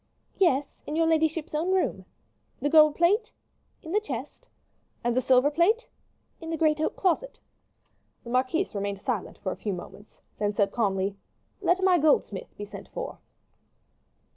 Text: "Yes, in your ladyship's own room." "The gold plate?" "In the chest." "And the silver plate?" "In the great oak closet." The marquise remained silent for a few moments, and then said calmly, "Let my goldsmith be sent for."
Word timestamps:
"Yes, 0.39 0.65
in 0.87 0.95
your 0.95 1.05
ladyship's 1.05 1.53
own 1.53 1.71
room." 1.73 2.05
"The 2.59 2.69
gold 2.71 2.95
plate?" 2.95 3.31
"In 3.83 3.91
the 3.91 3.99
chest." 3.99 4.49
"And 5.03 5.15
the 5.15 5.21
silver 5.21 5.51
plate?" 5.51 5.87
"In 6.39 6.49
the 6.49 6.57
great 6.57 6.81
oak 6.81 6.95
closet." 6.95 7.39
The 8.23 8.31
marquise 8.31 8.73
remained 8.73 8.99
silent 9.01 9.37
for 9.37 9.51
a 9.51 9.55
few 9.57 9.73
moments, 9.73 10.23
and 10.39 10.55
then 10.55 10.55
said 10.55 10.71
calmly, 10.71 11.17
"Let 11.61 11.83
my 11.83 11.99
goldsmith 11.99 12.57
be 12.57 12.65
sent 12.65 12.87
for." 12.89 13.19